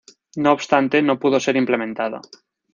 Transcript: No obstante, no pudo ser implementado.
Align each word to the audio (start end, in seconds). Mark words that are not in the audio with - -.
No 0.37 0.51
obstante, 0.53 1.03
no 1.03 1.19
pudo 1.19 1.39
ser 1.39 1.55
implementado. 1.57 2.21